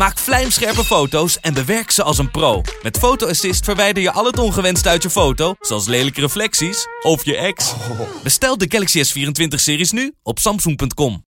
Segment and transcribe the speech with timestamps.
[0.00, 2.62] Maak vlijmscherpe foto's en bewerk ze als een pro.
[2.82, 7.24] Met Photo Assist verwijder je al het ongewenst uit je foto, zoals lelijke reflecties of
[7.24, 7.74] je ex.
[8.22, 11.24] Bestel de Galaxy S24-series nu op samsung.com.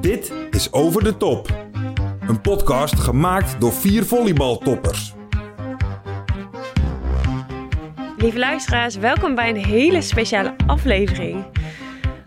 [0.00, 1.68] Dit is Over de Top.
[2.26, 5.12] Een podcast gemaakt door vier volleybaltoppers.
[8.16, 11.44] Lieve luisteraars, welkom bij een hele speciale aflevering.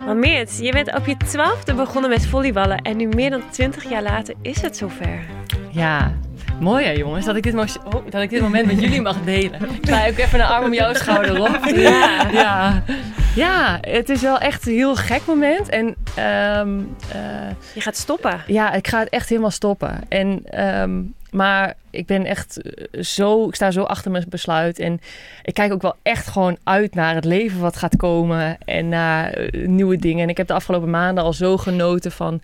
[0.06, 3.90] Want Meert, je bent op je twaalfde begonnen met volleyballen en nu meer dan 20
[3.90, 5.41] jaar later is het zover.
[5.72, 6.14] Ja,
[6.60, 9.62] mooi hè jongens, dat ik dit, oh, dat ik dit moment met jullie mag delen.
[9.82, 11.60] Ik ga ook even een arm om jouw schouder op.
[11.76, 12.28] Ja.
[12.32, 12.84] ja.
[13.36, 15.70] Ja, het is wel echt een heel gek moment.
[15.70, 16.80] En ehm,
[17.12, 18.42] eh, Je gaat stoppen.
[18.48, 20.00] ja, ik ga het echt helemaal stoppen.
[20.10, 24.80] En, ehm, maar ik ben echt eh, zo, ik sta zo achter mijn besluit.
[24.80, 25.00] En
[25.44, 28.58] ik kijk ook wel echt gewoon uit naar het leven wat gaat komen.
[28.66, 30.24] En naar eh, nieuwe dingen.
[30.24, 32.42] En ik heb de afgelopen maanden al zo genoten van,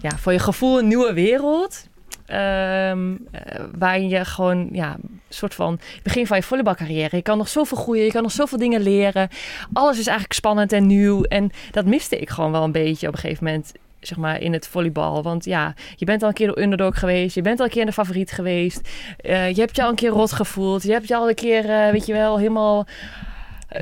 [0.00, 1.88] ja, van je gevoel een nieuwe wereld.
[2.30, 4.96] Ehm, eh, waarin je gewoon, ja,
[5.28, 7.16] soort van begin van je volleybalcarrière.
[7.16, 9.28] Je kan nog zoveel groeien, je kan nog zoveel dingen leren.
[9.72, 11.22] Alles is eigenlijk spannend en nieuw.
[11.22, 14.52] En dat miste ik gewoon wel een beetje op een gegeven moment zeg maar, in
[14.52, 15.22] het volleybal.
[15.22, 17.34] Want ja, je bent al een keer de underdog geweest.
[17.34, 18.88] Je bent al een keer de favoriet geweest.
[19.16, 20.82] Eh, je hebt je al een keer rot gevoeld.
[20.82, 22.86] Je hebt je al een keer, eh, weet je wel, helemaal...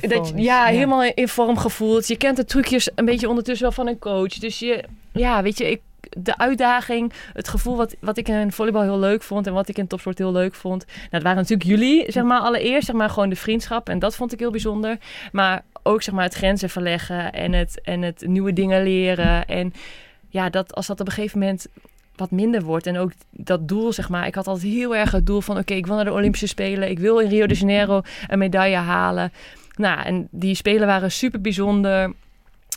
[0.01, 0.65] Dat, ja.
[0.65, 2.09] helemaal in vorm gevoeld.
[2.09, 4.33] Je kent de trucjes een beetje ondertussen wel van een coach.
[4.33, 8.83] Dus je, ja, weet je, ik, de uitdaging, het gevoel wat, wat ik in volleybal
[8.83, 10.87] heel leuk vond en wat ik in topsport heel leuk vond.
[10.87, 13.89] Nou, het waren natuurlijk jullie, zeg maar, allereerst, zeg maar, gewoon de vriendschap.
[13.89, 14.99] En dat vond ik heel bijzonder.
[15.33, 19.47] Maar ook, zeg maar, het grenzen verleggen en het, en het nieuwe dingen leren.
[19.47, 19.73] En
[20.29, 21.67] ja, dat, als dat op een gegeven moment
[22.17, 22.87] wat minder wordt.
[22.87, 24.27] En ook dat doel, zeg maar.
[24.27, 25.59] Ik had altijd heel erg het doel van...
[25.59, 26.91] oké, ik wil naar de Olympische Spelen.
[26.91, 29.33] Ik wil in Rio de Janeiro een medaille halen.
[29.77, 32.13] Nou, en die Spelen waren super bijzonder.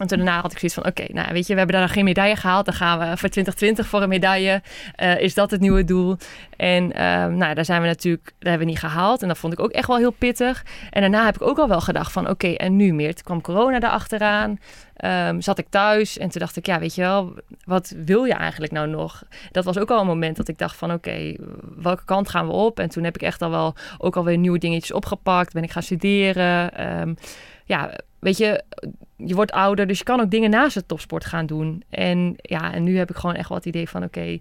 [0.02, 0.86] En toen daarna had ik zoiets van...
[0.86, 2.66] oké, nou weet je, we hebben daar geen medaille gehaald.
[2.66, 4.62] Dan gaan we voor 2020 voor een medaille.
[4.96, 6.18] Eh, is dat het nieuwe doel?
[6.58, 8.24] En ehm, nou, daar zijn we natuurlijk...
[8.26, 9.22] daar hebben we niet gehaald.
[9.22, 10.66] En dat vond ik ook echt wel heel pittig.
[10.90, 12.30] En daarna heb ik ook al wel gedacht van...
[12.30, 13.14] oké, en nu meer?
[13.14, 14.60] Toen kwam corona daarachteraan.
[15.02, 17.34] Ehm, zat ik thuis en toen dacht ik, ja, weet je wel,
[17.66, 19.24] wat wil je eigenlijk nou nog?
[19.52, 21.36] Dat was ook al een moment dat ik dacht van, oké,
[21.78, 22.80] welke kant gaan we op?
[22.80, 25.54] En toen heb ik echt al wel ook alweer nieuwe dingetjes opgepakt.
[25.54, 26.74] Ben ik gaan studeren.
[26.74, 27.14] Ehm,
[27.66, 28.64] ja, weet je,
[29.26, 31.84] je wordt ouder, dus je kan ook dingen naast het topsport gaan doen.
[31.90, 34.40] En ja, en nu heb ik gewoon echt wel het idee van, oké,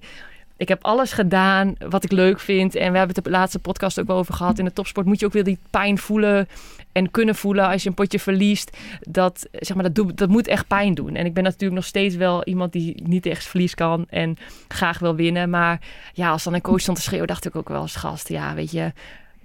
[0.60, 2.74] ik heb alles gedaan wat ik leuk vind.
[2.74, 4.58] En we hebben het de laatste podcast ook over gehad.
[4.58, 6.48] In de topsport moet je ook weer die pijn voelen
[6.92, 8.76] en kunnen voelen als je een potje verliest.
[9.00, 11.14] Dat, zeg maar, dat, doet, dat moet echt pijn doen.
[11.14, 14.36] En ik ben natuurlijk nog steeds wel iemand die niet echt verlies kan en
[14.68, 15.50] graag wil winnen.
[15.50, 15.80] Maar
[16.12, 18.54] ja, als dan een coach stond te schreeuwen, dacht ik ook wel als gast, ja,
[18.54, 18.92] weet je,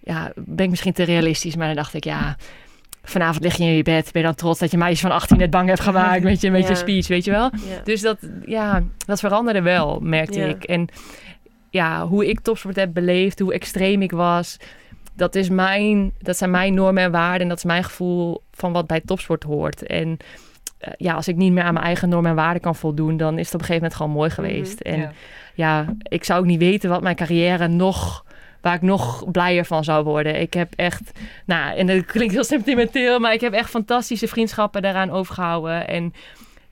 [0.04, 1.56] ja, ben ik misschien te realistisch.
[1.56, 2.38] Maar dan dacht ik, ja,
[3.06, 5.38] vanavond lig je in je bed, ben je dan trots dat je meisje van 18
[5.38, 7.50] net bang hebt gemaakt met je, met je speech, weet je wel?
[7.54, 7.82] Ja.
[7.84, 10.46] Dus dat, ja, dat veranderde wel, merkte Ja.
[10.46, 10.64] ik.
[10.64, 10.88] En
[11.70, 14.58] ja, hoe ik topsport heb beleefd, hoe extreem ik was,
[15.14, 17.42] dat, is mijn, dat zijn mijn normen en waarden.
[17.42, 19.86] En dat is mijn gevoel van wat bij topsport hoort.
[19.86, 20.18] En
[20.78, 23.38] eh, ja, als ik niet meer aan mijn eigen normen en waarden kan voldoen, dan
[23.40, 24.80] is het op een gegeven moment gewoon mooi geweest.
[24.80, 25.12] En
[25.54, 28.25] ja, ik zou ook niet weten wat mijn carrière nog
[28.66, 30.42] waar ik nog blijer van zou worden.
[30.42, 31.12] Ik heb echt,
[31.46, 35.88] nou, en dat klinkt heel sentimenteel, maar ik heb echt fantastische vriendschappen daaraan overgehouden.
[35.88, 36.14] En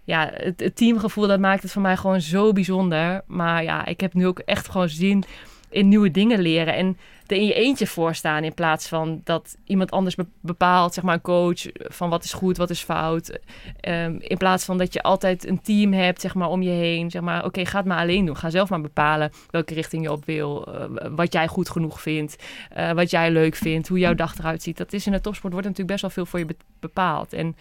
[0.03, 3.21] ja, het, het teamgevoel, dat maakt het voor mij gewoon zo bijzonder.
[3.27, 5.23] Maar ja, ik heb nu ook echt gewoon zin
[5.69, 6.75] in nieuwe dingen leren.
[6.75, 6.97] En
[7.27, 11.03] er in je eentje voor staan in plaats van dat iemand anders be- bepaalt, zeg
[11.03, 13.39] maar een coach, van wat is goed, wat is fout.
[13.79, 17.11] Ehm, in plaats van dat je altijd een team hebt, zeg maar, om je heen.
[17.11, 18.37] Zeg maar, oké, ga het maar alleen doen.
[18.37, 20.67] Ga zelf maar bepalen welke richting je op wil.
[20.67, 20.85] eh,
[21.15, 22.35] wat jij goed genoeg vindt.
[22.69, 23.87] eh, wat jij leuk vindt.
[23.87, 24.77] Hoe jouw dag eruit ziet.
[24.77, 27.33] Dat is in de topsport wordt natuurlijk best wel veel voor je be- bepaald.
[27.33, 27.55] En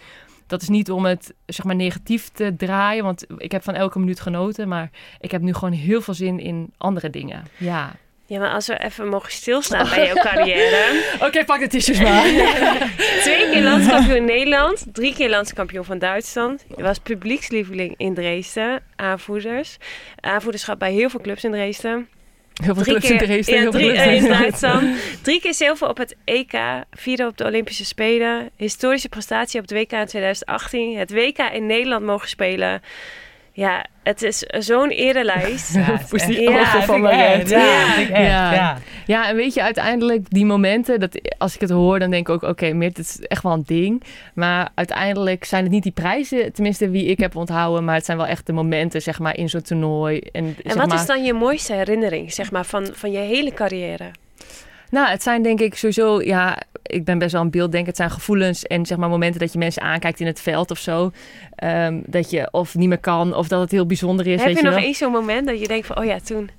[0.46, 3.98] dat is niet om het zeg maar negatief te draaien, want ik heb van elke
[3.98, 7.42] minuut genoten, maar ik heb nu gewoon heel veel zin in andere dingen.
[7.56, 7.92] Ja.
[8.32, 11.02] Ja, maar als we even mogen stilstaan bij jouw carrière.
[11.26, 12.22] Oké, pak de tissues maar.
[13.22, 16.64] Twee keer landskampioen Nederland, drie keer landskampioen van Duitsland.
[16.76, 19.76] Je was publiekslieveling in Dresden, aanvoerders.
[20.20, 22.08] Aanvoederschap bij heel veel clubs in Dresden.
[22.62, 24.96] Heel veel Drie clubs in Dresden, ja, heel veel drie- clubs eh, in in Duitsland.
[25.22, 26.52] Drie keer zilver op het EK,
[26.90, 28.50] vierde op de Olympische Spelen.
[28.56, 30.98] Historische prestatie op het WK in 2018.
[30.98, 32.82] Het WK in Nederland mogen spelen.
[33.54, 35.74] Ja, het is zo'n erelijst.
[35.74, 38.52] Ja, is die Ja, van echt, Ja, Ja.
[38.52, 38.78] ja.
[39.06, 42.34] Ja, en weet je, uiteindelijk die momenten, dat, als ik het hoor, dan denk ik
[42.34, 44.02] ook, oké, Meert, het is echt wel een ding.
[44.34, 48.16] Maar uiteindelijk zijn het niet die prijzen, tenminste wie ik heb onthouden, maar het zijn
[48.18, 50.18] wel echt de momenten, zeg maar, in zo'n toernooi.
[50.18, 53.18] En, En zeg wat maar, is dan je mooiste herinnering, zeg maar, van, van je
[53.18, 54.10] hele carrière?
[54.92, 57.88] Nou, het zijn denk ik sowieso, ja, ik ben best wel een beelddenker.
[57.88, 60.78] Het zijn gevoelens en zeg maar momenten dat je mensen aankijkt in het veld of
[60.78, 61.10] zo.
[61.54, 64.36] Ehm, dat je of niet meer kan of dat het heel bijzonder is.
[64.36, 66.50] Heb weet je nog eens zo'n moment dat je denkt van, oh ja, toen.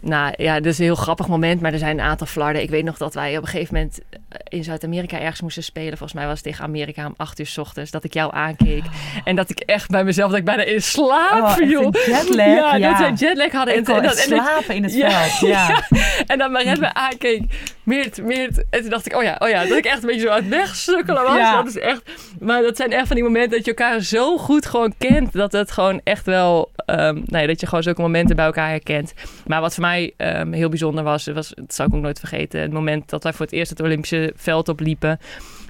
[0.00, 2.62] Nou ja, dat is een heel grappig moment, maar er zijn een aantal flarden.
[2.62, 3.98] Ik weet nog dat wij op een gegeven moment
[4.28, 5.90] eh, in Zuid-Amerika ergens moesten spelen.
[5.98, 7.90] Volgens mij was het tegen Amerika om acht uur s ochtends.
[7.90, 8.82] Dat ik jou aankeek.
[9.24, 11.90] En dat ik echt bij mezelf, dat ik bijna in slaap Oh, viel.
[11.92, 12.88] jetlag, Ja, ja.
[12.90, 13.76] dat wij jetlag hadden.
[13.78, 15.50] Ik en, dat, en, dat- slapen in het Ja, veld.
[15.52, 15.82] Ja.
[16.26, 17.42] en dan Maret me aankeek.
[17.82, 18.64] Meert, Meert.
[18.70, 19.64] En toen dacht ik, oh ja, oh ja.
[19.64, 21.36] Dat ik echt een beetje zo aan het wegsukkelen was.
[21.36, 21.56] Ja.
[21.56, 22.02] Dat is echt...
[22.40, 25.32] Maar dat zijn echt van die momenten dat je elkaar zo goed gewoon kent.
[25.32, 26.70] Dat het gewoon echt wel...
[26.86, 29.14] ehm, nee, dat je gewoon zulke momenten bij elkaar herkent.
[29.46, 31.52] Maar wat voor mij ehm, heel bijzonder was, was...
[31.54, 32.60] Dat zou ik ook nooit vergeten.
[32.60, 35.18] Het moment dat wij voor het eerst het Olympische veld opliepen.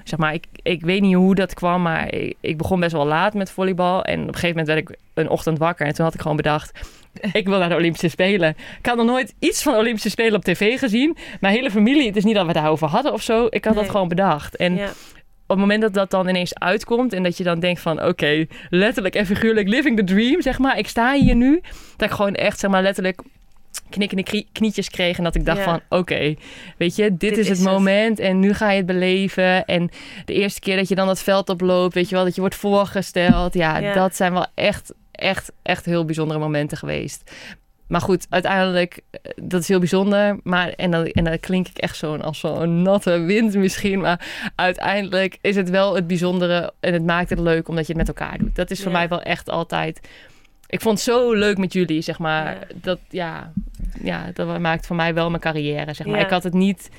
[0.03, 3.05] Zeg maar, ik, ik weet niet hoe dat kwam, maar ik, ik begon best wel
[3.05, 4.03] laat met volleybal.
[4.03, 5.85] En op een gegeven moment werd ik een ochtend wakker.
[5.87, 6.79] En toen had ik gewoon bedacht,
[7.33, 8.55] ik wil naar de Olympische Spelen.
[8.79, 11.17] Ik had nog nooit iets van Olympische Spelen op tv gezien.
[11.39, 13.45] Mijn hele familie, het is niet dat we daarover hadden of zo.
[13.49, 13.83] Ik had Nee.
[13.83, 14.55] dat gewoon bedacht.
[14.55, 14.87] En Ja.
[14.87, 14.93] op
[15.47, 19.15] het moment dat dat dan ineens uitkomt en dat je dan denkt van oké, letterlijk
[19.15, 20.77] en figuurlijk living the dream, zeg maar.
[20.77, 21.61] Ik sta hier nu.
[21.97, 23.21] Dat ik gewoon echt, zeg maar, letterlijk
[23.93, 25.63] knikkende knie- knietjes kreeg en dat ik dacht Ja.
[25.63, 26.35] van oké,
[26.77, 27.73] weet je, dit, Dit is het is het.
[27.73, 29.65] moment en nu ga je het beleven.
[29.65, 29.89] En
[30.25, 32.55] de eerste keer dat je dan dat veld oploopt, weet je wel, dat je wordt
[32.55, 33.53] voorgesteld.
[33.53, 33.93] Ja, Ja.
[33.93, 37.31] dat zijn wel echt, echt, echt heel bijzondere momenten geweest.
[37.87, 40.39] Maar goed, uiteindelijk, eh, dat is heel bijzonder.
[40.43, 43.99] Maar, en, dan, en dan klink ik echt zo'n als zo'n natte wind misschien.
[43.99, 46.73] Maar uiteindelijk is het wel het bijzondere.
[46.79, 48.55] En het maakt het leuk omdat je het met elkaar doet.
[48.55, 48.97] Dat is voor Ja.
[48.97, 49.99] mij wel echt altijd...
[50.67, 52.45] Ik vond het zo leuk met jullie, zeg maar.
[52.53, 52.59] Ja.
[52.81, 53.51] Dat, ja,
[54.01, 56.17] ja, dat maakt voor mij wel mijn carrière, zeg maar.
[56.17, 56.23] Ja.
[56.23, 56.89] Ik had het niet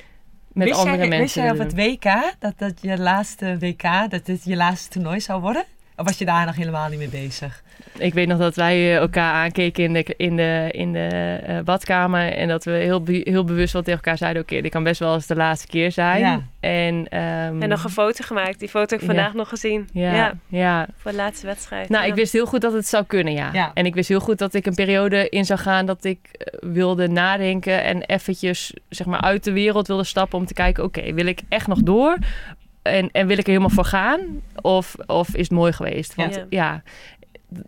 [0.52, 4.11] met wist andere jij, mensen Wist jij op het WK dat dat je laatste WK,
[4.11, 5.64] dat dit je laatste toernooi zou worden?
[5.96, 7.62] Of was je daar nog helemaal niet mee bezig?
[7.99, 11.06] Ik weet nog dat wij eh, elkaar aankeken in de, in de, in de
[11.46, 12.32] eh, badkamer.
[12.32, 14.43] En dat we heel, heel bewust wel tegen elkaar zeiden...
[14.43, 16.20] oké, dit kan best wel eens de laatste keer zijn.
[16.20, 16.43] Ja.
[16.61, 18.58] En, ehm, En nog een foto gemaakt.
[18.58, 19.14] Die foto heb ik Ja.
[19.14, 19.88] vandaag nog gezien.
[19.93, 20.87] ja, Ja, ja.
[20.96, 21.88] voor de laatste wedstrijd.
[21.88, 22.08] Nou, Ja.
[22.11, 23.50] ik wist heel goed dat het zou kunnen, ja.
[23.52, 23.70] Ja.
[23.75, 25.87] En ik wist heel goed dat ik een periode in zou gaan...
[25.87, 30.38] dat ik eh, wilde nadenken en eventjes zeg maar, uit de wereld wilde stappen...
[30.38, 32.17] om te kijken, oké, wil ik echt nog door...
[32.85, 34.21] En, en wil ik er helemaal voor gaan?
[34.55, 36.15] Of, of is het mooi geweest?
[36.15, 36.47] Want Ja.
[36.49, 36.83] ja.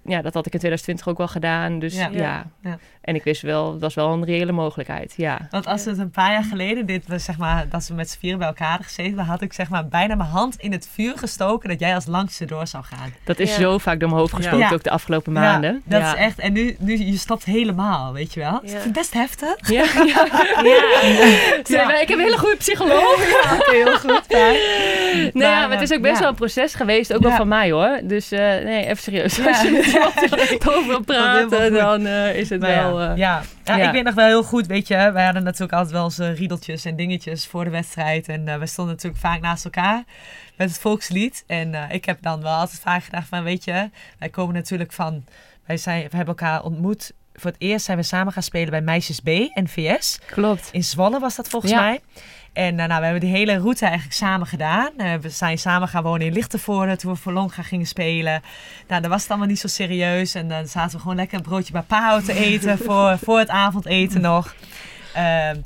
[0.04, 1.78] Ja, dat had ik in 2020 ook wel gedaan.
[1.78, 2.08] Dus Ja.
[2.12, 2.46] ja.
[2.62, 2.78] Ja.
[3.00, 5.14] En ik wist wel, dat was wel een reële mogelijkheid.
[5.16, 5.46] Ja.
[5.50, 8.10] Want als we het een paar jaar geleden, dit was zeg maar, dat we met
[8.10, 10.72] z'n vieren bij elkaar hadden gezeten, dan had ik zeg maar bijna mijn hand in
[10.72, 13.12] het vuur gestoken dat jij als langste door zou gaan.
[13.24, 13.60] Dat is Ja.
[13.60, 14.72] zo vaak door mijn hoofd gesproken, Ja.
[14.74, 15.72] ook de afgelopen maanden.
[15.72, 16.12] Ja, dat ja.
[16.14, 16.38] is echt.
[16.38, 18.60] En nu, nu je stopt helemaal, weet je wel.
[18.64, 19.68] Het best heftig.
[19.70, 19.82] Ja,
[22.02, 23.16] ik heb een hele goede psycholoog.
[23.52, 24.22] Oké, heel goed.
[24.28, 24.56] fijn.
[25.16, 26.20] Nee, Maar, ja, maar het is ook best ja.
[26.20, 27.36] wel een proces geweest, ook wel Ja.
[27.36, 28.00] van mij hoor.
[28.02, 29.38] Dus eh, nee, even serieus.
[30.86, 33.00] Wil praten, dan eh, is het Maar wel...
[33.02, 33.42] ja, eh, ja.
[33.64, 33.86] Ja, ja.
[33.86, 36.84] ik weet nog wel heel goed, weet je, wij hadden natuurlijk altijd wel onze riedeltjes
[36.84, 38.28] en dingetjes voor de wedstrijd.
[38.28, 40.04] En eh we stonden natuurlijk vaak naast elkaar
[40.56, 41.44] met het volkslied.
[41.46, 44.92] En eh, ik heb dan wel altijd vaak gedacht van, weet je, wij komen natuurlijk
[44.92, 45.24] van,
[45.66, 47.12] wij, zijn, we hebben elkaar ontmoet.
[47.34, 50.18] Voor het eerst zijn we samen gaan spelen bij Meisjes B, NVS.
[50.26, 50.68] Klopt.
[50.72, 51.80] In Zwolle was dat volgens Ja.
[51.80, 52.00] mij.
[52.56, 54.90] En eh, nou, we hebben die hele route eigenlijk samen gedaan.
[54.96, 58.42] Eh, we zijn samen gaan wonen in Lichtenvoorde toen we voor Longa gingen spelen.
[58.88, 60.34] Nou, dan was het allemaal niet zo serieus.
[60.34, 63.48] En dan zaten we gewoon lekker een broodje bij Pao te eten voor, voor het
[63.48, 64.54] avondeten nog.
[65.14, 65.60] Ehm,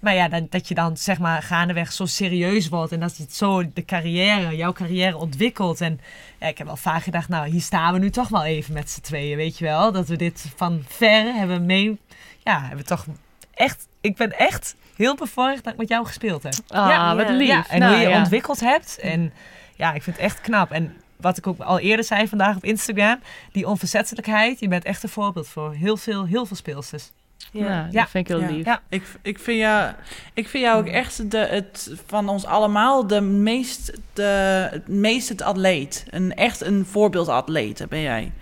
[0.00, 2.92] maar ja, dat, dat je dan zeg maar gaandeweg zo serieus wordt.
[2.92, 5.80] En dat je het zo de carrière, jouw carrière ontwikkelt.
[5.80, 6.00] En
[6.40, 8.90] ja, ik heb wel vaak gedacht, nou hier staan we nu toch wel even met
[8.90, 9.92] z'n tweeën, weet je wel.
[9.92, 11.98] Dat we dit van ver hebben mee...
[12.38, 13.06] Ja, hebben we toch
[13.54, 13.86] echt...
[14.06, 16.54] Ik ben echt heel bevoorrecht dat ik met jou gespeeld heb.
[16.68, 17.48] Ah, Ja, wat lief.
[17.48, 18.18] Ja, en Nou, hoe je ja.
[18.18, 18.98] ontwikkeld hebt.
[18.98, 19.32] En
[19.76, 20.70] ja, ik vind het echt knap.
[20.70, 23.20] En wat ik ook al eerder zei vandaag op Instagram,
[23.52, 24.60] die onverzettelijkheid.
[24.60, 27.10] Je bent echt een voorbeeld voor heel veel, heel veel speelsters.
[27.52, 27.82] Ja, ja.
[27.84, 28.06] dat Ja.
[28.06, 28.50] vind ik heel Ja.
[28.54, 28.64] lief.
[28.64, 28.80] Ja.
[28.88, 29.90] Ik, ik, vind jou,
[30.34, 34.22] ik vind jou ook echt de, het, van ons allemaal de meest, de,
[34.70, 36.04] het meest het atleet.
[36.10, 38.32] Een, echt een voorbeeldatleet ben jij.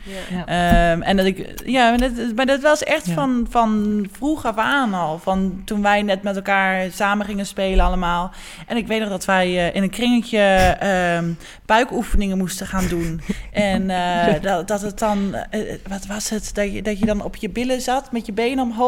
[0.47, 3.15] Ehm, en dat ik, ja, maar dat, maar dat was echt Ja.
[3.15, 5.19] van, van vroeg af aan al.
[5.19, 8.31] Van toen wij net met elkaar samen gingen spelen allemaal.
[8.67, 10.39] En ik weet nog dat wij eh, in een kringetje
[10.81, 11.33] ehm,
[11.67, 13.21] buikoefeningen moesten gaan doen.
[13.53, 16.51] en eh, dat, dat het dan, eh, wat was het?
[16.55, 18.83] Dat je, dat je dan op je billen zat met je benen omhoog.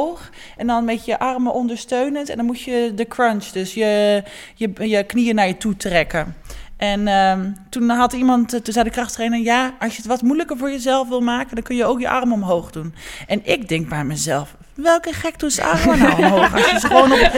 [0.57, 2.29] En dan met je armen ondersteunend.
[2.29, 4.23] En dan moest je de crunch, dus je,
[4.55, 6.35] je, je knieën naar je toe trekken.
[6.77, 10.23] En ehm, toen had iemand, eh, toen zei de krachttrainer, ja, als je het wat
[10.23, 12.95] moeilijker voor jezelf wil maken, dan kun je ook je arm omhoog doen.
[13.27, 16.55] En ik denk bij mezelf, welke gek doet zijn armen nou omhoog?
[16.55, 17.31] Als je ze gewoon, op,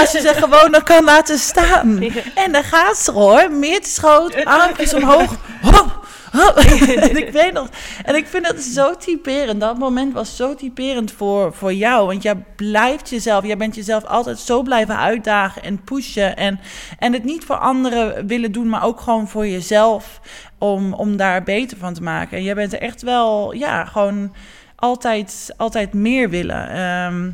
[0.00, 2.02] als je ze gewoon kan laten staan.
[2.34, 3.48] En dan gaat ze hoor,
[3.80, 5.36] schoot, armpjes omhoog.
[5.62, 6.03] Hop.
[7.24, 7.68] ik weet nog,
[8.04, 9.60] en ik vind dat zo typerend.
[9.60, 12.06] Dat moment was zo typerend voor, voor jou.
[12.06, 16.36] Want jij blijft jezelf, jij bent jezelf altijd zo blijven uitdagen en pushen.
[16.36, 16.60] En,
[16.98, 20.20] en het niet voor anderen willen doen, maar ook gewoon voor jezelf.
[20.58, 22.36] Om, om daar beter van te maken.
[22.36, 24.34] En jij bent echt wel, ja, gewoon
[24.76, 26.68] altijd, altijd meer willen.
[26.68, 27.30] Ehm,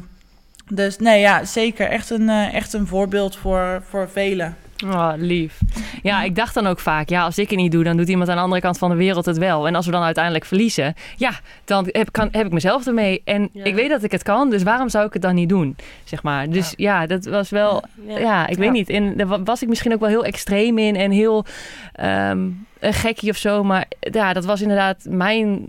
[0.69, 1.89] dus nee, ja, zeker.
[1.89, 4.57] Echt een, eh, echt een voorbeeld voor, voor velen.
[4.85, 5.59] Oh, lief.
[6.03, 8.29] Ja, ik dacht dan ook vaak, ja, als ik het niet doe, dan doet iemand
[8.29, 9.67] aan de andere kant van de wereld het wel.
[9.67, 11.31] En als we dan uiteindelijk verliezen, ja,
[11.65, 13.23] dan heb, kan, heb ik mezelf ermee.
[13.25, 15.77] En ik weet dat ik het kan, dus waarom zou ik het dan niet doen?
[16.05, 16.51] Zeg maar.
[16.51, 18.89] Dus ja, dat was wel, ja, ik weet niet.
[18.89, 21.45] En daar was ik misschien ook wel heel extreem in en heel.
[21.93, 22.39] Ehm,
[22.81, 23.65] een gekkie of zo.
[23.65, 25.65] Maar ja, dat was inderdaad mijn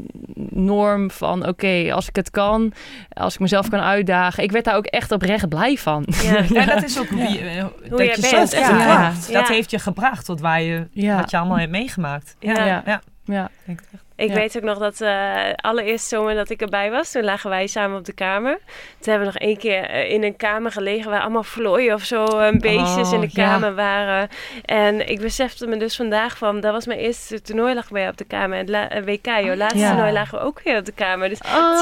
[0.50, 2.74] norm van oké, als ik het kan,
[3.10, 4.44] als ik mezelf kan uitdagen.
[4.44, 6.08] Ik werd daar ook echt oprecht blij van.
[6.24, 6.66] Ja, ja.
[6.66, 8.52] dat is ook wie, eh, Hoe dat je, je bent.
[8.52, 9.14] Ja.
[9.32, 12.36] Dat heeft je gebracht tot waar je, wat je allemaal hebt meegemaakt.
[12.40, 13.02] Ja, ja.
[13.26, 13.50] ja.
[13.66, 14.04] Denk ik echt.
[14.22, 17.68] Ik weet ook nog dat uh, allereerst zomer dat ik erbij was, toen lagen wij
[17.68, 18.60] samen op de kamer.
[19.00, 22.04] Toen hebben we nog één keer eh, in een kamer gelegen waar allemaal vlooien of
[22.04, 24.30] zo, uh, beestjes in de oh, kamer waren.
[24.66, 28.18] En ik besefte me dus vandaag van, dat was mijn eerste toernooi lag bij op
[28.18, 28.74] de kamer.
[28.74, 31.30] En WK, joh, laatste toernooi lagen we ook weer op de kamer.
[31.30, 31.80] Dus oh,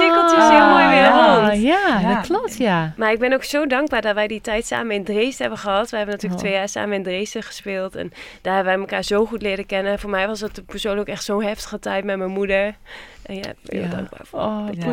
[0.50, 1.62] heel mooi weer rond.
[1.62, 2.94] Ja, dat klopt, ja.
[2.98, 5.90] Maar ik ben ook zo dankbaar dat wij die tijd samen in Dresden hebben gehad.
[5.90, 6.48] We hebben natuurlijk oh.
[6.48, 7.96] twee jaar samen in Dresden gespeeld.
[7.96, 10.00] En daar hebben wij elkaar zo goed leren kennen.
[10.00, 12.76] voor mij was het persoonlijk echt zo'n heftige tijd met mijn moeder.
[13.30, 13.88] En ja, je ja.
[13.88, 14.40] dankbaar voor.
[14.40, 14.86] Oh, dat ja.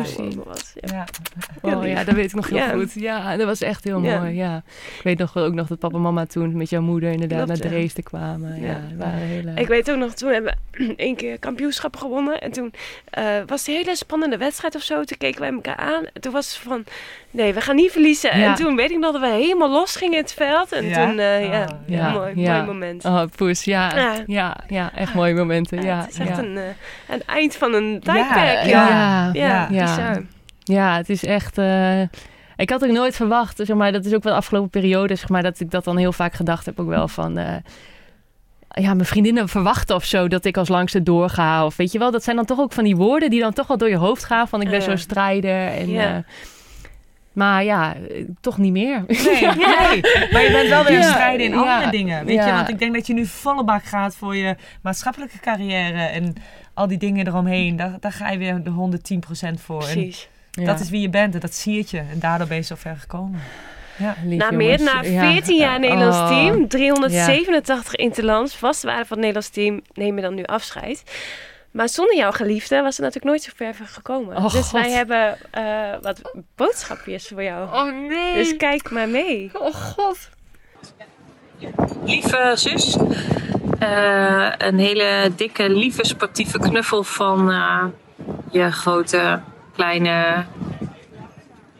[0.45, 0.73] was.
[0.73, 1.05] Ja.
[1.61, 2.93] Oh ja, dat weet ik nog heel goed.
[2.93, 4.35] Ja, dat was echt heel mooi.
[4.35, 4.63] Ja.
[4.97, 7.57] Ik weet nog ook nog dat papa en mama toen met jouw moeder inderdaad naar
[7.57, 8.61] Dresden kwamen.
[8.61, 9.51] Ja, waren hele...
[9.53, 12.41] Ik weet ook nog, toen hebben we één keer kampioenschap gewonnen.
[12.41, 12.73] En toen
[13.17, 15.03] uh, was een hele spannende wedstrijd of zo.
[15.03, 16.03] Toen keken wij elkaar aan.
[16.13, 16.83] En toen was het van,
[17.31, 18.31] nee, we gaan niet verliezen.
[18.31, 20.71] En toen weet ik nog dat we helemaal los gingen in het veld.
[20.71, 21.67] En toen, uh, ja,
[22.07, 23.05] oh, mooi, mooi moment.
[23.05, 24.15] Oh, poes, ja.
[24.27, 25.81] Ja, ja, echt mooie momenten.
[25.81, 26.63] Ja, het is echt een, uh,
[27.09, 28.01] een eind van een
[28.65, 30.21] Ja, ja, ja.
[30.63, 31.57] Ja, het is echt...
[31.57, 32.01] Uh,
[32.55, 35.29] ik had ook nooit verwacht, zeg maar, dat is ook wel de afgelopen periode, zeg
[35.29, 37.37] maar, dat ik dat dan heel vaak gedacht heb ook wel van...
[37.37, 37.55] Uh,
[38.69, 41.65] ja, mijn vriendinnen verwachten of zo dat ik als langste doorga.
[41.65, 43.67] Of weet je wel, dat zijn dan toch ook van die woorden die dan toch
[43.67, 44.47] wel door je hoofd gaan.
[44.47, 45.67] Van ik ben zo'n strijder.
[45.67, 46.15] En, ja.
[46.15, 46.17] Uh,
[47.37, 47.95] maar ja,
[48.41, 49.03] toch niet meer.
[49.07, 50.01] Nee, nee.
[50.31, 52.25] maar je bent wel weer ja, strijden in andere dingen.
[52.25, 56.01] Weet je, want ik denk dat je nu volle bak gaat voor je maatschappelijke carrière.
[56.01, 56.35] En
[56.73, 58.99] al die dingen eromheen, daar, daar ga je weer de
[59.57, 59.77] 110% voor.
[59.77, 60.29] Precies.
[60.53, 61.97] En dat is wie je bent en dat zie je.
[61.97, 63.39] En daardoor ben je zo ver gekomen.
[63.97, 66.27] Ja, na meer na 14 jaar Nederlands oh.
[66.27, 68.03] team, 387 ja.
[68.03, 71.03] interlands, vastwaarde van het Nederlands team, nemen dan nu afscheid.
[71.71, 74.35] Maar zonder jouw geliefde was het natuurlijk nooit zo ver gekomen.
[74.37, 76.21] Oh, dus wij hebben uh, wat
[76.55, 77.67] boodschapjes voor jou.
[77.67, 78.33] Oh nee.
[78.33, 79.51] Dus kijk maar mee.
[79.53, 80.29] Oh god.
[82.03, 82.97] Lieve zus,
[83.79, 87.83] uh, een hele dikke, lieve, sportieve knuffel van uh,
[88.51, 89.41] je grote,
[89.73, 90.45] kleine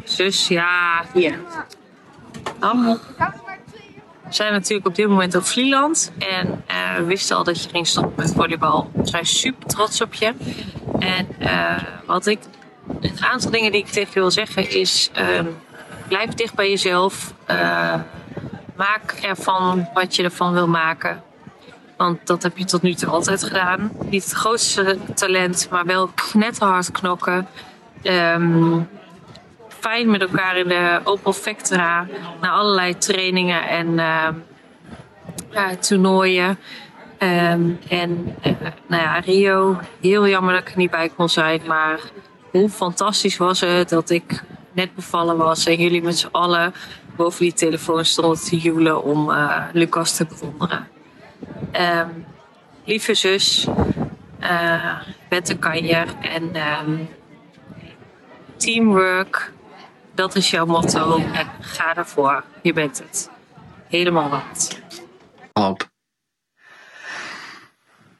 [0.04, 0.48] zus.
[0.48, 1.40] Ja, hier.
[2.60, 3.00] Dan
[4.30, 6.12] zijn natuurlijk op dit moment op Vlieland.
[6.18, 8.90] En uh, we wisten al dat je ging stoppen met volleybal.
[8.94, 10.34] We zijn super trots op je.
[11.00, 11.28] En
[12.06, 12.40] wat ik,
[13.02, 15.46] een aantal dingen die ik tegen je wil zeggen is: ehm,
[16.08, 17.34] blijf dicht bij jezelf.
[18.76, 21.22] maak ervan wat je ervan wil maken.
[21.98, 23.92] Want dat heb je tot nu toe altijd gedaan.
[24.10, 27.48] Niet het grootste talent, maar wel knetterhard knokken.
[28.04, 28.90] Um,
[30.06, 32.08] met elkaar in de Opel Vectra.
[32.42, 33.96] Naar allerlei trainingen en
[35.52, 36.60] ja, toernooien.
[37.20, 38.54] Um, en uh,
[38.88, 41.62] nou ja, Rio, heel jammer dat ik er niet bij kon zijn.
[41.68, 42.00] Maar
[42.52, 46.74] hoe fantastisch was het dat ik net bevallen was en jullie met z'n allen
[47.16, 50.88] boven die telefoon stonden te joelen om uh, Lucas te bewonderen.
[51.72, 52.26] Um,
[52.84, 53.68] lieve zus,
[54.42, 54.94] uh,
[55.30, 56.52] bent een kanjer en
[58.58, 59.52] teamwork,
[60.18, 61.18] dat is jouw motto.
[61.18, 63.30] En ga ervoor, je bent het.
[63.88, 64.82] Helemaal wat.
[65.54, 65.90] Op.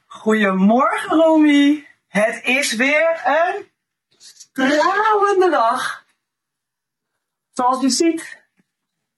[0.06, 1.86] Goedemorgen Romy.
[2.08, 3.66] Het is weer een
[4.18, 6.04] stralende dag.
[7.52, 8.46] Zoals je ziet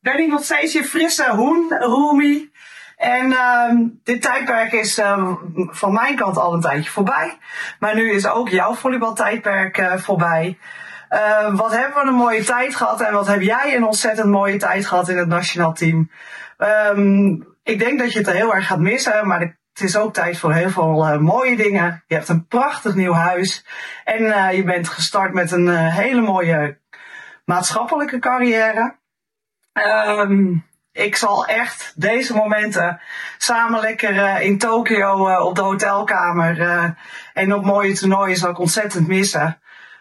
[0.01, 2.51] ben ik nog steeds je frisse hoen, Romy.
[2.97, 3.73] En uh,
[4.05, 7.39] dit tijdperk is uh, van mijn kant al een tijdje voorbij.
[7.79, 10.59] Maar nu is ook jouw volleybaltijdperk uh, voorbij.
[11.11, 14.57] Uh, wat hebben we een mooie tijd gehad en wat heb jij een ontzettend mooie
[14.57, 16.11] tijd gehad in het nationaal team.
[16.59, 20.15] Um, ik denk dat je het er heel erg gaat missen, maar het is ook
[20.15, 22.05] tijd voor heel veel eh, mooie dingen.
[22.07, 23.67] Je hebt een prachtig nieuw huis.
[24.05, 26.79] En eh, je bent gestart met een eh, hele mooie
[27.45, 28.97] maatschappelijke carrière.
[29.73, 30.55] Ehm,
[30.93, 33.01] ik zal echt deze momenten
[33.39, 36.91] samen lekker eh, in Tokio eh, op de hotelkamer eh,
[37.35, 39.61] en op mooie toernooien zal ik ontzettend missen.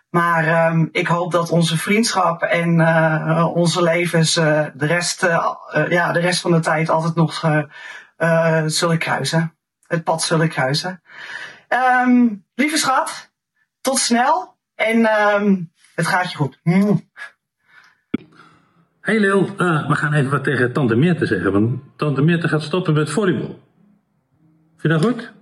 [0.09, 5.55] Maar ehm, ik hoop dat onze vriendschap en eh, onze levens eh, de, rest, eh,
[5.89, 7.39] ja, de rest van de tijd altijd nog
[8.65, 9.55] zullen kruisen.
[9.87, 11.01] Het pad zullen kruisen.
[11.67, 13.31] Ehm, lieve schat,
[13.81, 15.55] tot snel en ehm,
[15.95, 16.59] het gaat je goed.
[19.01, 21.51] Hey Lil, eh, we gaan even wat tegen tante Meerte zeggen.
[21.51, 23.59] Want tante Meerte gaat stoppen met volleybal.
[24.77, 25.33] Vind je dat goed?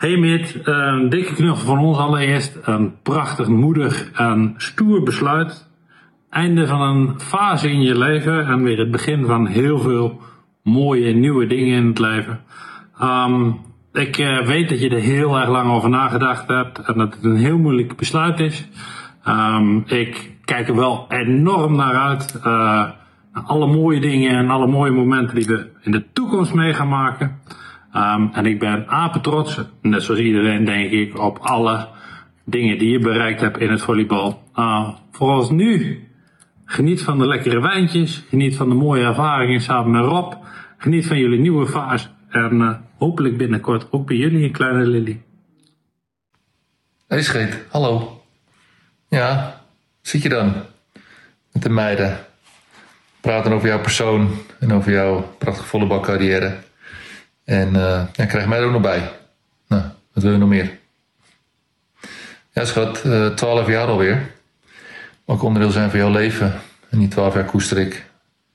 [0.00, 2.58] Hey eh, een dikke knuffel van ons allereerst.
[2.62, 5.68] Een prachtig, moedig en stoer besluit.
[6.30, 10.20] Einde van een fase in je leven en weer het begin van heel veel
[10.62, 12.40] mooie nieuwe dingen in het leven.
[12.98, 13.50] Ehm,
[13.92, 17.24] ik eh, weet dat je er heel erg lang over nagedacht hebt en dat het
[17.24, 18.68] een heel moeilijk besluit is.
[19.24, 22.40] Ehm, ik kijk er wel enorm naar uit.
[22.44, 22.90] eh,
[23.44, 27.40] alle mooie dingen en alle mooie momenten die we in de toekomst mee gaan maken.
[27.92, 31.88] Ehm, en ik ben apetrots, net zoals iedereen denk ik, op alle
[32.44, 34.42] dingen die je bereikt hebt in het volleybal.
[34.56, 36.04] Uh, vooral nu,
[36.64, 40.34] geniet van de lekkere wijntjes, geniet van de mooie ervaringen samen met Rob.
[40.76, 45.22] Geniet van jullie nieuwe fase en eh, hopelijk binnenkort ook bij jullie een kleine Lily.
[47.06, 48.22] Hey scheet, hallo.
[49.08, 49.60] Ja,
[50.02, 50.52] zit je dan?
[51.52, 52.18] Met de meiden.
[53.20, 54.30] Praten over jouw persoon
[54.60, 56.58] en over jouw prachtige volleybalcarrière.
[57.50, 59.10] En eh ja, krijg mij er ook nog bij.
[59.68, 60.78] Nou, wat wil je nog meer?
[62.52, 64.30] Ja, schat, eh 12 jaar alweer.
[65.24, 66.60] Ook onderdeel zijn van jouw leven.
[66.90, 68.04] En die 12 jaar koester ik.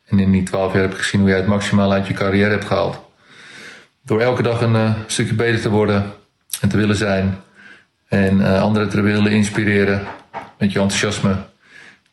[0.06, 2.50] En in die 12 jaar heb ik gezien hoe jij het maximaal uit je carrière
[2.50, 3.00] hebt gehaald.
[4.02, 6.14] Door elke dag een eh, stukje beter te worden
[6.62, 7.38] en te willen zijn.
[8.08, 10.08] En anderen te willen inspireren
[10.58, 11.36] met je enthousiasme,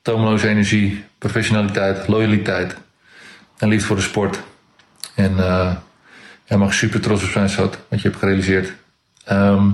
[0.02, 2.76] tomeloze energie, professionaliteit, loyaliteit
[3.58, 4.40] en liefde voor de sport.
[5.14, 5.76] En eh
[6.52, 8.72] ja, mag super trots op zijn, Sat, wat je hebt gerealiseerd.
[9.24, 9.66] Ehm,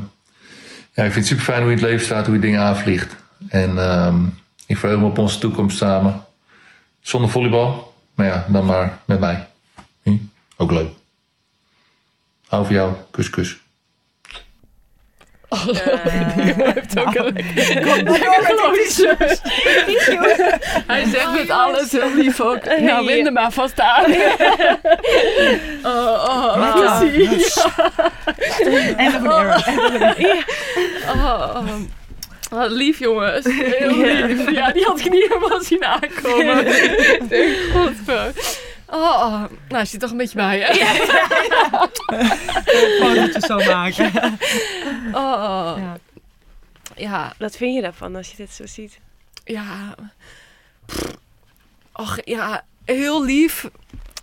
[0.92, 2.60] ja, ik vind het super fijn hoe je in het leven staat, hoe je dingen
[2.60, 3.16] aanvliegt.
[3.48, 4.24] En ehm,
[4.66, 6.24] ik verheug me op onze toekomst samen.
[7.00, 9.48] Zonder volleybal, maar ja, dan maar met mij.
[10.02, 10.16] Hm?
[10.56, 10.90] Ook leuk.
[12.46, 12.94] Hou van jou.
[13.10, 13.60] Kus, kus.
[15.48, 17.32] Heeft ook een
[18.04, 18.46] lekker
[20.86, 22.64] Hij zegt met alles heel lief ook.
[22.80, 24.04] Nou, win maar vast aan.
[25.82, 27.66] Oh, oh, precies.
[28.96, 29.64] En an error.
[31.14, 31.68] Oh, oh.
[32.50, 33.44] Wat lief, jongens.
[33.44, 34.50] Heel lief.
[34.50, 36.66] Ja, die had ik niet helemaal zien aankomen.
[37.74, 38.32] Godver.
[38.90, 40.74] Oh, oh, nou, zit toch een beetje bij, hè?
[43.00, 44.12] Fotootjes zo maken.
[45.12, 45.74] Oh, oh.
[45.78, 45.96] Ja.
[46.96, 48.98] ja, Wat vind je daarvan als je dit zo ziet?
[49.44, 49.94] ja.
[51.92, 53.68] Och, ja, heel lief.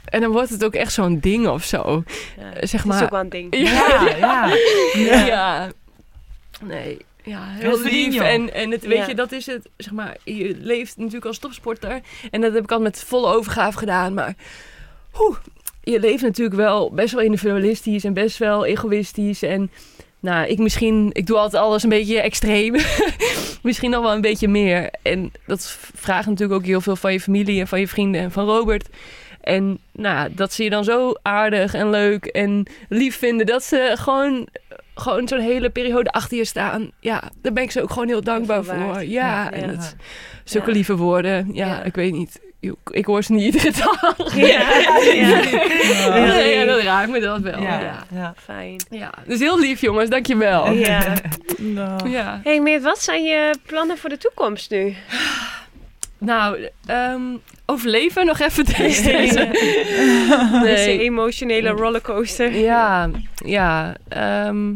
[0.06, 2.04] En dan wordt het ook echt zo'n ding of zo.
[2.38, 3.56] Ja, Zeg Het maar- is ook wel een ding.
[3.58, 4.54] Ja, ja.
[5.25, 5.69] Ja.
[6.62, 7.06] Nee.
[7.25, 8.19] Ja, heel lief.
[8.19, 9.07] En, en het, weet Ja.
[9.07, 9.69] je, dat is het.
[9.77, 12.01] Zeg maar, je leeft natuurlijk als topsporter.
[12.31, 14.13] En dat heb ik altijd met volle overgave gedaan.
[14.13, 14.35] Maar
[15.19, 15.38] oeh,
[15.83, 19.41] je leeft natuurlijk wel best wel individualistisch en best wel egoïstisch.
[19.41, 19.71] En
[20.19, 22.75] nou, ik misschien, ik doe altijd alles een beetje extreem.
[23.61, 24.89] misschien nog wel een beetje meer.
[25.01, 28.31] En dat vraagt natuurlijk ook heel veel van je familie en van je vrienden en
[28.31, 28.88] van Robert.
[29.41, 33.45] En nou, dat ze je dan zo aardig en leuk en lief vinden.
[33.45, 34.47] Dat ze gewoon,
[34.95, 36.91] gewoon zo'n hele periode achter je staan.
[36.99, 38.75] Ja, daar ben ik ze ook gewoon heel dankbaar voor.
[38.75, 39.95] Ja, Ja, en het,
[40.43, 40.73] zulke Ja.
[40.73, 41.49] lieve woorden.
[41.53, 41.84] Ja, Ja.
[41.84, 42.43] ik weet niet.
[42.60, 44.36] Ik, ik hoor ze niet iedere dag.
[44.36, 44.45] Ja,
[45.13, 45.39] ja.
[46.25, 47.62] Ja, ja, dat raakt me dat wel.
[47.62, 47.79] Ja.
[47.79, 48.03] Ja, Ja.
[48.13, 48.34] ja.
[48.38, 48.75] Fijn.
[49.27, 50.71] Dus heel lief jongens, dankjewel.
[50.71, 51.03] Ja.
[52.05, 52.39] Ja.
[52.43, 54.95] Hey Meert, wat zijn je plannen voor de toekomst nu?
[56.25, 57.21] Nou, ehm,
[57.65, 59.03] overleven nog even deze.
[59.03, 59.49] deze.
[60.63, 62.55] Deze emotionele rollercoaster.
[62.55, 63.95] Ja, ja.
[64.07, 64.73] ehm,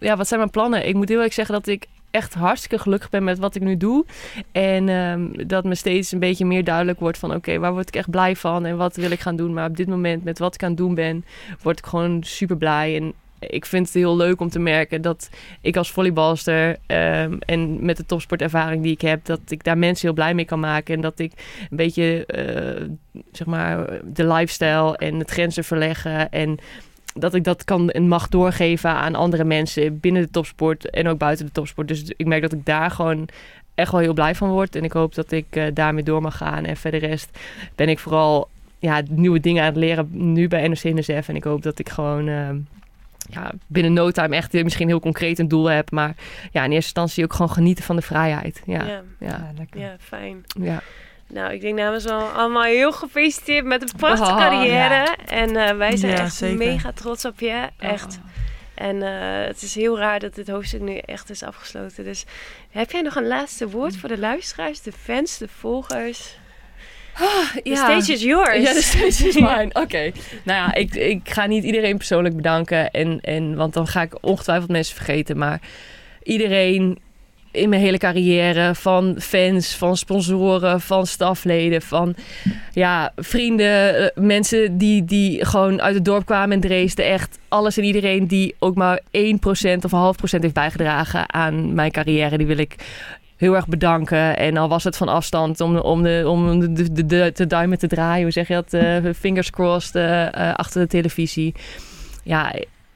[0.00, 0.88] ja, wat zijn mijn plannen?
[0.88, 3.76] Ik moet heel erg zeggen dat ik echt hartstikke gelukkig ben met wat ik nu
[3.76, 4.04] doe.
[4.52, 7.34] En ehm, dat me steeds een beetje meer duidelijk wordt van...
[7.34, 9.52] oké, waar word ik echt blij van en wat wil ik gaan doen?
[9.52, 11.24] Maar op dit moment, met wat ik aan het doen ben,
[11.62, 12.96] word ik gewoon super blij.
[12.96, 13.12] En
[13.46, 15.28] ik vind het heel leuk om te merken dat
[15.60, 16.76] ik als volleybalster...
[16.86, 19.24] ehm, en met de topsportervaring die ik heb...
[19.24, 20.94] dat ik daar mensen heel blij mee kan maken.
[20.94, 21.32] En dat ik
[21.70, 22.88] een beetje, eh,
[23.32, 26.30] zeg maar, de lifestyle en het grenzen verleggen...
[26.30, 26.58] en
[27.14, 31.18] dat ik dat kan en mag doorgeven aan andere mensen binnen de topsport en ook
[31.18, 31.88] buiten de topsport.
[31.88, 33.28] Dus ik merk dat ik daar gewoon
[33.74, 34.76] echt wel heel blij van word.
[34.76, 36.64] En ik hoop dat ik eh, daarmee door mag gaan.
[36.64, 37.38] En verder rest
[37.74, 41.28] ben ik vooral ja, nieuwe dingen aan het leren nu bij NOC NSF.
[41.28, 42.50] En ik hoop dat ik gewoon eh,
[43.30, 45.90] ja, binnen no time echt misschien heel concreet een doel heb.
[45.90, 46.14] Maar
[46.52, 48.62] ja, in eerste instantie ook gewoon genieten van de vrijheid.
[48.66, 48.86] Ja, Ja.
[48.86, 49.26] ja.
[49.26, 49.80] Ja, lekker.
[49.80, 50.44] Ja, fijn.
[50.60, 50.80] ja.
[51.28, 55.16] Nou, ik denk namens wel allemaal heel gefeliciteerd met een prachtige Oh, carrière.
[55.26, 56.56] En eh, wij zijn Ja, echt zeker.
[56.56, 57.68] mega trots op je.
[57.78, 58.18] Echt.
[58.74, 62.04] En eh, het is heel raar dat dit hoofdstuk nu echt is afgesloten.
[62.04, 62.24] Dus
[62.70, 66.38] heb jij nog een laatste woord voor de luisteraars, de fans, de volgers?
[67.16, 67.76] The Ja.
[67.76, 68.62] stage is yours.
[68.62, 69.68] Ja, de stage is mine.
[69.72, 70.10] Oké.
[70.44, 72.90] Nou ja, ik, ik ga niet iedereen persoonlijk bedanken.
[72.90, 75.38] En, en, want dan ga ik ongetwijfeld mensen vergeten.
[75.38, 75.60] Maar
[76.22, 76.98] iedereen
[77.50, 78.74] in mijn hele carrière.
[78.74, 82.14] Van fans, van sponsoren, van stafleden, van
[82.72, 83.98] ja, vrienden.
[83.98, 87.04] eh, Mensen die, die gewoon uit het dorp kwamen in Dresden.
[87.04, 89.00] Echt alles en iedereen die ook maar 1%
[89.84, 92.36] of een half procent heeft bijgedragen aan mijn carrière.
[92.38, 92.74] Die wil ik
[93.36, 94.36] heel erg bedanken.
[94.36, 97.78] En al was het van afstand om, om, de, om de, de, de, de, duimen
[97.78, 98.22] te draaien.
[98.22, 98.72] Hoe zeg je dat?
[98.72, 101.54] Eh, fingers crossed eh, eh, achter de televisie.
[102.22, 102.52] Ja,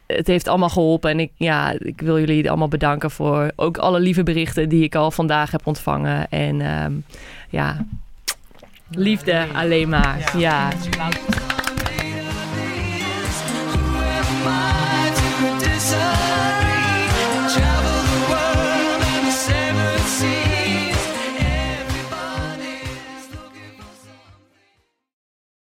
[0.06, 1.10] het heeft allemaal geholpen.
[1.10, 4.94] En ik, ja, ik wil jullie allemaal bedanken voor ook alle lieve berichten die ik
[4.94, 6.28] al vandaag heb ontvangen.
[6.28, 6.92] En ehm,
[7.50, 7.86] ja,
[8.90, 10.32] liefde alleen maar.
[10.36, 10.68] Ja.